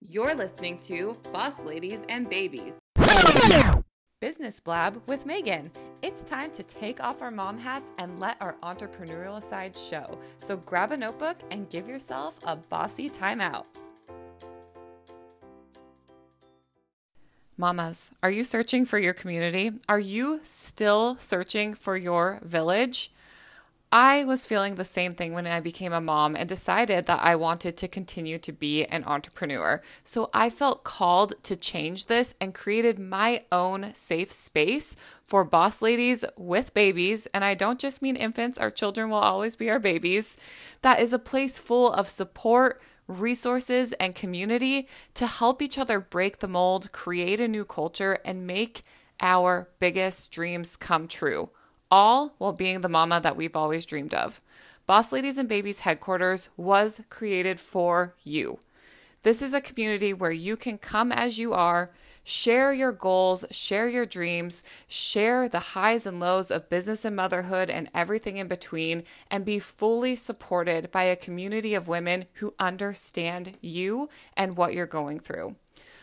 [0.00, 2.78] You're listening to Boss Ladies and Babies.
[4.20, 5.72] Business Blab with Megan.
[6.02, 10.16] It's time to take off our mom hats and let our entrepreneurial side show.
[10.38, 13.64] So grab a notebook and give yourself a bossy timeout.
[17.56, 19.72] Mamas, are you searching for your community?
[19.88, 23.10] Are you still searching for your village?
[23.90, 27.36] I was feeling the same thing when I became a mom and decided that I
[27.36, 29.80] wanted to continue to be an entrepreneur.
[30.04, 35.80] So I felt called to change this and created my own safe space for boss
[35.80, 37.26] ladies with babies.
[37.32, 40.36] And I don't just mean infants, our children will always be our babies.
[40.82, 46.40] That is a place full of support, resources, and community to help each other break
[46.40, 48.82] the mold, create a new culture, and make
[49.18, 51.48] our biggest dreams come true
[51.90, 54.42] all while being the mama that we've always dreamed of.
[54.86, 58.58] Boss Ladies and Babies headquarters was created for you.
[59.22, 61.90] This is a community where you can come as you are,
[62.24, 67.68] share your goals, share your dreams, share the highs and lows of business and motherhood
[67.68, 73.58] and everything in between, and be fully supported by a community of women who understand
[73.60, 75.56] you and what you're going through.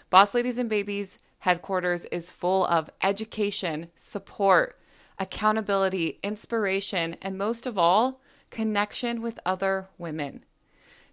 [0.09, 4.77] Boss Ladies and Babies headquarters is full of education, support,
[5.19, 10.43] accountability, inspiration, and most of all, connection with other women.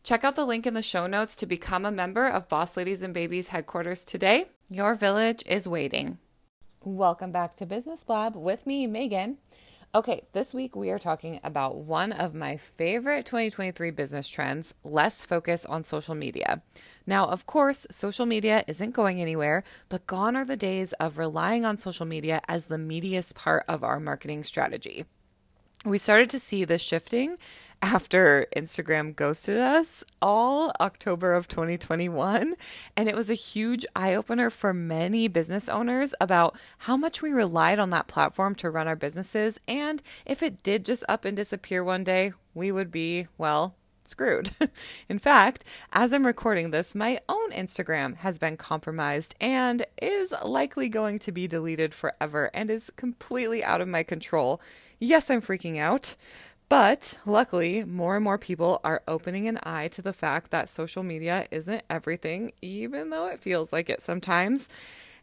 [0.03, 3.03] Check out the link in the show notes to become a member of Boss Ladies
[3.03, 4.47] and Babies headquarters today.
[4.69, 6.19] Your village is waiting.
[6.84, 9.39] Welcome back to Business Blab with me, Megan.
[9.94, 15.26] Okay, this week we are talking about one of my favorite 2023 business trends less
[15.26, 16.62] focus on social media.
[17.06, 21.66] Now, of course, social media isn't going anywhere, but gone are the days of relying
[21.66, 25.04] on social media as the meatiest part of our marketing strategy.
[25.84, 27.36] We started to see this shifting
[27.83, 32.55] after Instagram ghosted us all October of 2021.
[32.97, 37.33] And it was a huge eye opener for many business owners about how much we
[37.33, 39.58] relied on that platform to run our businesses.
[39.66, 44.50] And if it did just up and disappear one day, we would be, well, screwed.
[45.09, 50.88] In fact, as I'm recording this, my own Instagram has been compromised and is likely
[50.88, 54.60] going to be deleted forever and is completely out of my control.
[54.99, 56.14] Yes, I'm freaking out.
[56.72, 61.03] But luckily, more and more people are opening an eye to the fact that social
[61.03, 64.71] media isn't everything, even though it feels like it sometimes.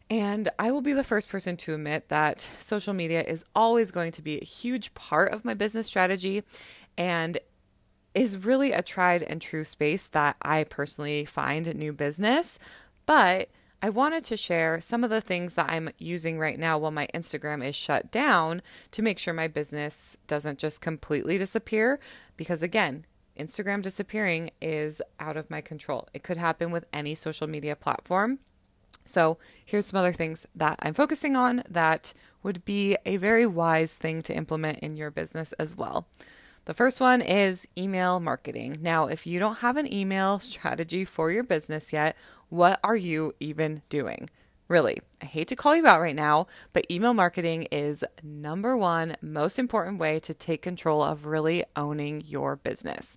[0.08, 4.12] And I will be the first person to admit that social media is always going
[4.12, 6.44] to be a huge part of my business strategy.
[6.96, 7.36] And
[8.14, 12.60] is really a tried and true space that I personally find new business.
[13.06, 13.48] But
[13.82, 17.08] I wanted to share some of the things that I'm using right now while my
[17.14, 18.60] Instagram is shut down
[18.90, 21.98] to make sure my business doesn't just completely disappear.
[22.36, 23.06] Because again,
[23.38, 26.08] Instagram disappearing is out of my control.
[26.12, 28.40] It could happen with any social media platform.
[29.06, 32.12] So, here's some other things that I'm focusing on that
[32.42, 36.06] would be a very wise thing to implement in your business as well.
[36.66, 38.76] The first one is email marketing.
[38.80, 42.16] Now, if you don't have an email strategy for your business yet,
[42.50, 44.28] what are you even doing?
[44.68, 49.16] Really, I hate to call you out right now, but email marketing is number one
[49.20, 53.16] most important way to take control of really owning your business.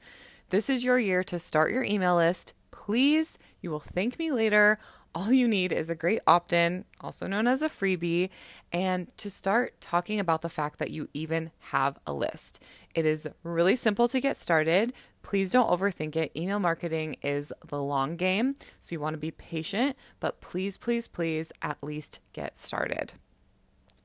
[0.50, 2.54] This is your year to start your email list.
[2.72, 4.80] Please, you will thank me later
[5.16, 8.29] all you need is a great opt in, also known as a freebie,
[8.72, 12.63] and to start talking about the fact that you even have a list.
[12.96, 14.94] It is really simple to get started.
[15.22, 16.31] Please don't overthink it.
[16.35, 21.07] Email marketing is the long game, so you want to be patient, but please, please,
[21.07, 23.13] please at least get started.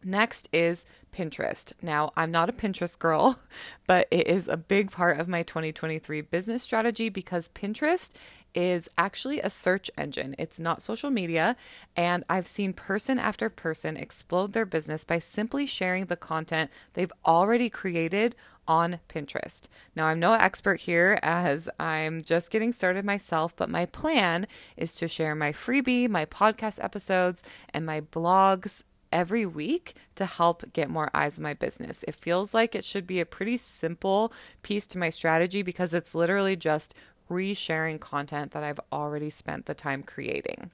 [0.05, 1.73] Next is Pinterest.
[1.83, 3.39] Now, I'm not a Pinterest girl,
[3.87, 8.15] but it is a big part of my 2023 business strategy because Pinterest
[8.59, 10.35] is actually a search engine.
[10.37, 11.55] It's not social media.
[11.95, 17.13] And I've seen person after person explode their business by simply sharing the content they've
[17.25, 18.35] already created
[18.67, 19.69] on Pinterest.
[19.95, 24.97] Now, I'm no expert here as I'm just getting started myself, but my plan is
[24.97, 28.83] to share my freebie, my podcast episodes, and my blogs
[29.13, 32.05] every week to help get more eyes on my business.
[32.09, 34.33] It feels like it should be a pretty simple
[34.63, 36.93] piece to my strategy because it's literally just
[37.29, 40.71] resharing content that I've already spent the time creating.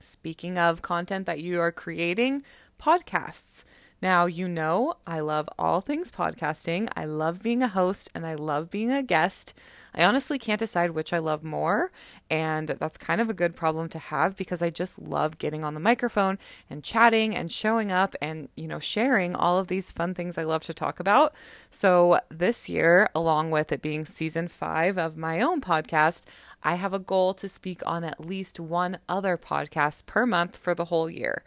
[0.00, 2.42] Speaking of content that you are creating,
[2.80, 3.64] podcasts.
[4.02, 6.90] Now, you know, I love all things podcasting.
[6.94, 9.54] I love being a host and I love being a guest.
[9.96, 11.90] I honestly can't decide which I love more,
[12.28, 15.72] and that's kind of a good problem to have because I just love getting on
[15.72, 16.38] the microphone
[16.68, 20.44] and chatting and showing up and, you know, sharing all of these fun things I
[20.44, 21.34] love to talk about.
[21.70, 26.26] So, this year, along with it being season five of my own podcast,
[26.62, 30.74] I have a goal to speak on at least one other podcast per month for
[30.74, 31.42] the whole year.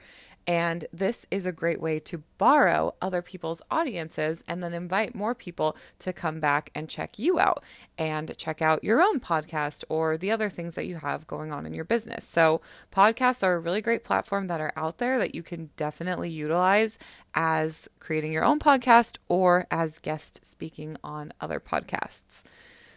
[0.49, 5.35] And this is a great way to borrow other people's audiences and then invite more
[5.35, 7.63] people to come back and check you out
[7.99, 11.67] and check out your own podcast or the other things that you have going on
[11.67, 12.25] in your business.
[12.25, 12.61] So,
[12.91, 16.97] podcasts are a really great platform that are out there that you can definitely utilize
[17.35, 22.43] as creating your own podcast or as guest speaking on other podcasts.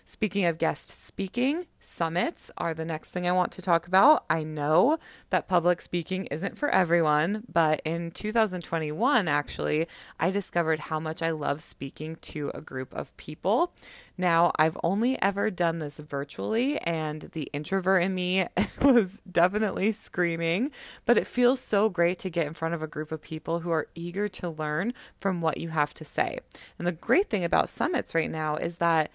[0.04, 4.24] Speaking of guest speaking, summits are the next thing I want to talk about.
[4.28, 4.98] I know
[5.30, 9.86] that public speaking isn't for everyone, but in 2021, actually,
[10.18, 13.72] I discovered how much I love speaking to a group of people.
[14.18, 18.46] Now, I've only ever done this virtually, and the introvert in me
[18.82, 20.72] was definitely screaming,
[21.06, 23.70] but it feels so great to get in front of a group of people who
[23.70, 26.40] are eager to learn from what you have to say.
[26.76, 29.10] And the great thing about summits right now is that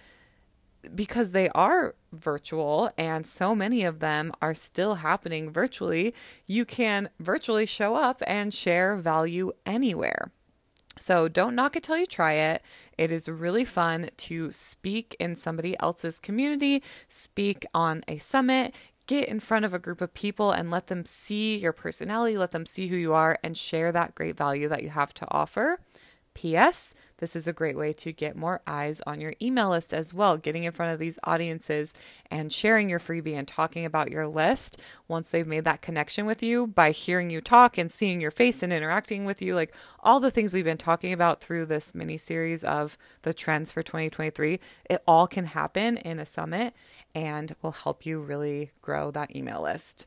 [0.94, 6.14] because they are virtual and so many of them are still happening virtually,
[6.46, 10.30] you can virtually show up and share value anywhere.
[10.98, 12.62] So don't knock it till you try it.
[12.96, 18.74] It is really fun to speak in somebody else's community, speak on a summit,
[19.06, 22.52] get in front of a group of people and let them see your personality, let
[22.52, 25.78] them see who you are, and share that great value that you have to offer.
[26.34, 26.94] P.S.
[27.18, 30.38] This is a great way to get more eyes on your email list as well,
[30.38, 31.94] getting in front of these audiences
[32.30, 36.42] and sharing your freebie and talking about your list once they've made that connection with
[36.42, 39.54] you by hearing you talk and seeing your face and interacting with you.
[39.54, 43.72] Like all the things we've been talking about through this mini series of the trends
[43.72, 46.72] for 2023, it all can happen in a summit
[47.14, 50.06] and will help you really grow that email list.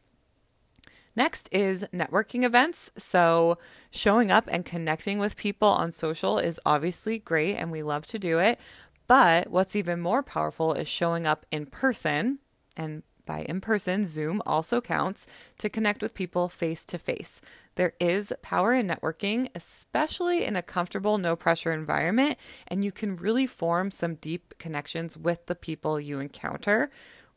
[1.15, 2.91] Next is networking events.
[2.97, 3.57] So,
[3.89, 8.19] showing up and connecting with people on social is obviously great and we love to
[8.19, 8.59] do it.
[9.07, 12.39] But what's even more powerful is showing up in person.
[12.77, 15.27] And by in person, Zoom also counts
[15.57, 17.41] to connect with people face to face.
[17.75, 22.37] There is power in networking, especially in a comfortable, no pressure environment,
[22.67, 26.89] and you can really form some deep connections with the people you encounter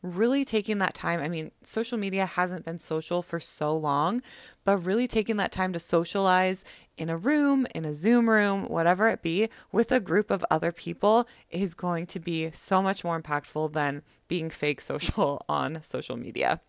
[0.05, 1.19] really taking that time.
[1.19, 4.21] I mean, social media hasn't been social for so long,
[4.63, 6.63] but really taking that time to socialize
[6.97, 10.71] in a room, in a Zoom room, whatever it be, with a group of other
[10.71, 16.17] people is going to be so much more impactful than being fake social on social
[16.17, 16.61] media.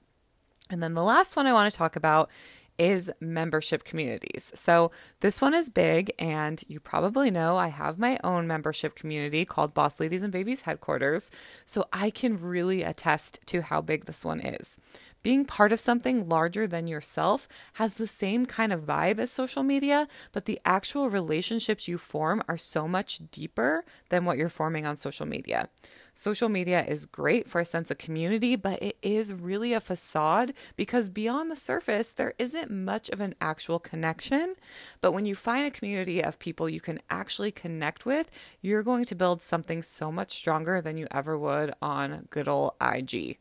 [0.70, 2.30] And then the last one I want to talk about
[2.78, 4.52] is membership communities.
[4.54, 4.90] So,
[5.20, 9.74] this one is big, and you probably know I have my own membership community called
[9.74, 11.30] Boss Ladies and Babies Headquarters.
[11.64, 14.78] So, I can really attest to how big this one is.
[15.22, 19.62] Being part of something larger than yourself has the same kind of vibe as social
[19.62, 24.86] media, but the actual relationships you form are so much deeper than what you're forming
[24.86, 25.68] on social media.
[26.14, 30.54] Social media is great for a sense of community, but it is really a facade
[30.74, 34.54] because beyond the surface, there isn't much of an actual connection.
[35.02, 38.30] But when you find a community of people you can actually connect with,
[38.62, 42.72] you're going to build something so much stronger than you ever would on good old
[42.80, 43.38] IG.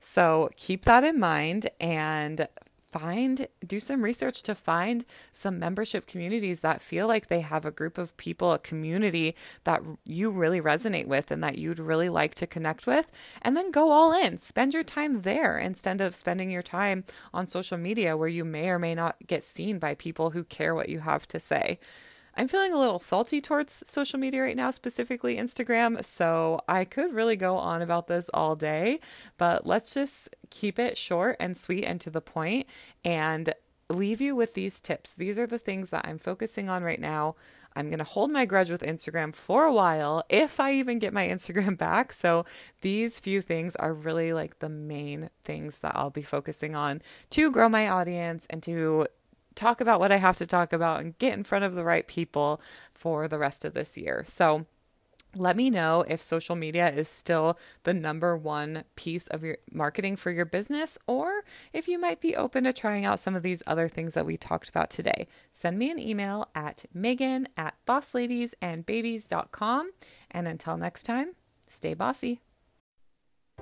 [0.00, 2.48] So keep that in mind and
[2.98, 7.70] find do some research to find some membership communities that feel like they have a
[7.70, 9.34] group of people a community
[9.64, 13.10] that you really resonate with and that you'd really like to connect with.
[13.42, 14.38] And then go all in.
[14.38, 17.04] Spend your time there instead of spending your time
[17.34, 20.74] on social media where you may or may not get seen by people who care
[20.74, 21.78] what you have to say
[22.36, 26.04] I'm feeling a little salty towards social media right now, specifically Instagram.
[26.04, 29.00] So I could really go on about this all day,
[29.38, 32.66] but let's just keep it short and sweet and to the point
[33.04, 33.54] and
[33.88, 35.14] leave you with these tips.
[35.14, 37.36] These are the things that I'm focusing on right now.
[37.74, 41.12] I'm going to hold my grudge with Instagram for a while if I even get
[41.12, 42.12] my Instagram back.
[42.12, 42.46] So,
[42.80, 47.50] these few things are really like the main things that I'll be focusing on to
[47.50, 49.06] grow my audience and to
[49.56, 52.06] talk about what I have to talk about and get in front of the right
[52.06, 52.60] people
[52.92, 54.22] for the rest of this year.
[54.26, 54.66] So,
[55.34, 60.16] let me know if social media is still the number one piece of your marketing
[60.16, 63.62] for your business, or if you might be open to trying out some of these
[63.66, 65.26] other things that we talked about today.
[65.52, 69.90] Send me an email at megan at bossladiesandbabies.com.
[70.30, 71.32] And until next time,
[71.68, 72.40] stay bossy.